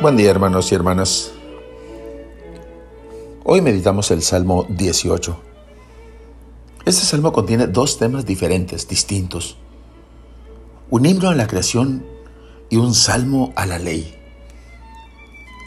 [0.00, 1.30] Buen día hermanos y hermanas.
[3.44, 5.38] Hoy meditamos el Salmo 18.
[6.86, 9.58] Este salmo contiene dos temas diferentes, distintos.
[10.88, 12.06] Un himno a la creación
[12.70, 14.18] y un salmo a la ley,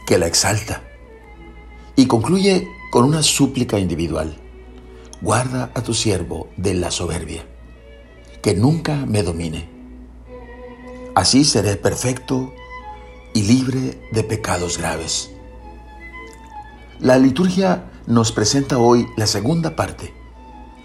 [0.08, 0.82] que la exalta
[1.96, 4.36] y concluye con una súplica individual.
[5.22, 7.46] Guarda a tu siervo de la soberbia,
[8.42, 9.70] que nunca me domine.
[11.14, 12.52] Así seré perfecto
[13.34, 15.32] y libre de pecados graves.
[17.00, 20.14] La liturgia nos presenta hoy la segunda parte,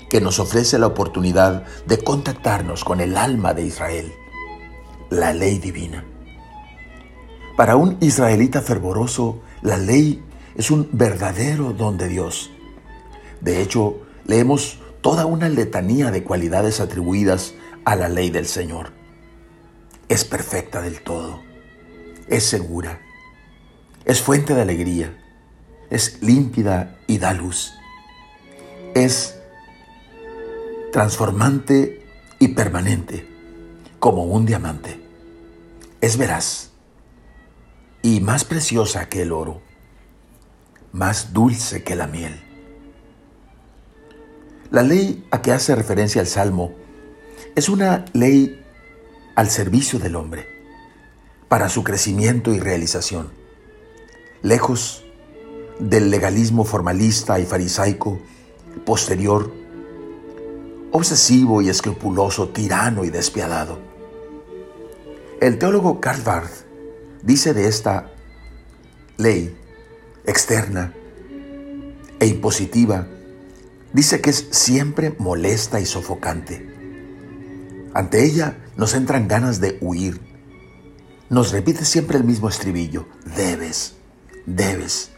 [0.09, 4.13] que nos ofrece la oportunidad de contactarnos con el alma de Israel,
[5.11, 6.05] la ley divina.
[7.57, 10.23] Para un israelita fervoroso, la ley
[10.57, 12.51] es un verdadero don de Dios.
[13.41, 18.93] De hecho, leemos toda una letanía de cualidades atribuidas a la ley del Señor.
[20.09, 21.48] Es perfecta del todo
[22.29, 23.01] es segura,
[24.05, 25.17] es fuente de alegría,
[25.91, 27.73] es límpida y da luz,
[28.95, 29.39] es
[30.93, 32.07] transformante
[32.39, 33.27] y permanente
[33.99, 35.01] como un diamante,
[36.01, 36.71] es veraz
[38.03, 39.63] y más preciosa que el oro,
[40.93, 42.45] más dulce que la miel.
[44.71, 46.75] La ley a que hace referencia el Salmo
[47.57, 48.63] es una ley
[49.35, 50.58] al servicio del hombre
[51.49, 53.31] para su crecimiento y realización.
[54.43, 55.05] Lejos
[55.79, 58.21] del legalismo formalista y farisaico
[58.85, 59.53] posterior,
[60.93, 63.79] obsesivo y escrupuloso, tirano y despiadado.
[65.41, 66.65] El teólogo Karl Barth
[67.23, 68.13] dice de esta
[69.17, 69.57] ley
[70.27, 70.93] externa
[72.21, 73.07] e impositiva,
[73.93, 76.69] dice que es siempre molesta y sofocante.
[77.95, 80.21] Ante ella nos entran ganas de huir,
[81.31, 83.07] nos repite siempre el mismo estribillo,
[83.37, 83.95] debes,
[84.47, 85.11] debes.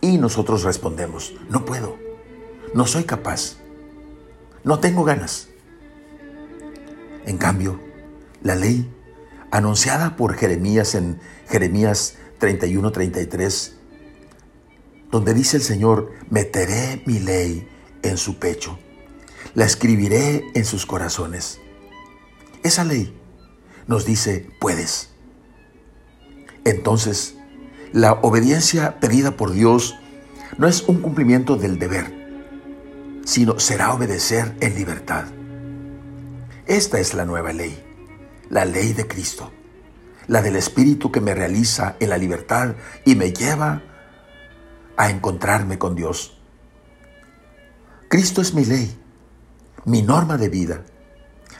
[0.00, 1.98] Y nosotros respondemos, no puedo,
[2.74, 3.56] no soy capaz,
[4.64, 5.48] no tengo ganas.
[7.26, 7.78] En cambio,
[8.42, 8.90] la ley
[9.50, 13.72] anunciada por Jeremías en Jeremías 31-33,
[15.10, 17.68] donde dice el Señor, meteré mi ley
[18.02, 18.78] en su pecho,
[19.54, 21.58] la escribiré en sus corazones.
[22.62, 23.14] Esa ley
[23.90, 25.10] nos dice, puedes.
[26.64, 27.34] Entonces,
[27.92, 29.98] la obediencia pedida por Dios
[30.58, 32.06] no es un cumplimiento del deber,
[33.24, 35.24] sino será obedecer en libertad.
[36.66, 37.82] Esta es la nueva ley,
[38.48, 39.50] la ley de Cristo,
[40.28, 43.82] la del Espíritu que me realiza en la libertad y me lleva
[44.96, 46.40] a encontrarme con Dios.
[48.08, 48.96] Cristo es mi ley,
[49.84, 50.84] mi norma de vida,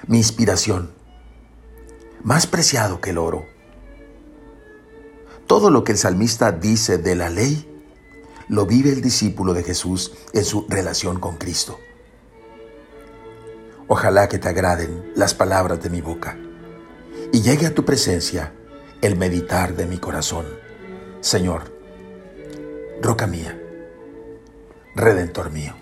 [0.06, 0.99] mi inspiración
[2.22, 3.46] más preciado que el oro.
[5.46, 7.66] Todo lo que el salmista dice de la ley,
[8.48, 11.78] lo vive el discípulo de Jesús en su relación con Cristo.
[13.88, 16.36] Ojalá que te agraden las palabras de mi boca
[17.32, 18.52] y llegue a tu presencia
[19.02, 20.46] el meditar de mi corazón.
[21.20, 21.72] Señor,
[23.00, 23.60] roca mía,
[24.94, 25.74] redentor mío.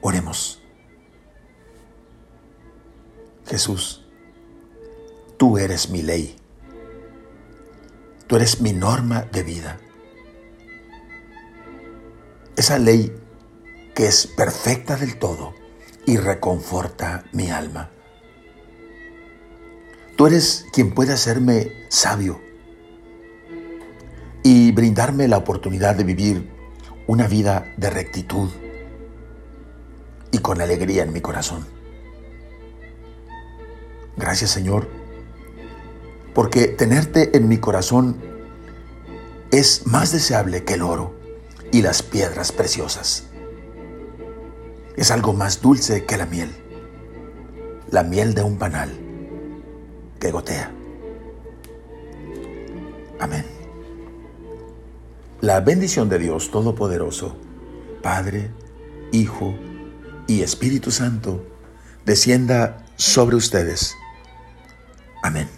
[0.00, 0.65] Oremos.
[3.56, 4.02] Jesús,
[5.38, 6.36] tú eres mi ley.
[8.26, 9.80] Tú eres mi norma de vida.
[12.54, 13.16] Esa ley
[13.94, 15.54] que es perfecta del todo
[16.04, 17.88] y reconforta mi alma.
[20.18, 22.38] Tú eres quien puede hacerme sabio
[24.42, 26.50] y brindarme la oportunidad de vivir
[27.06, 28.50] una vida de rectitud
[30.30, 31.75] y con alegría en mi corazón.
[34.16, 34.88] Gracias Señor,
[36.34, 38.16] porque tenerte en mi corazón
[39.50, 41.14] es más deseable que el oro
[41.72, 43.24] y las piedras preciosas.
[44.96, 46.50] Es algo más dulce que la miel,
[47.90, 48.90] la miel de un panal
[50.18, 50.72] que gotea.
[53.18, 53.44] Amén.
[55.40, 57.36] La bendición de Dios Todopoderoso,
[58.02, 58.50] Padre,
[59.12, 59.54] Hijo
[60.26, 61.44] y Espíritu Santo,
[62.04, 63.94] descienda sobre ustedes
[65.26, 65.55] Amén.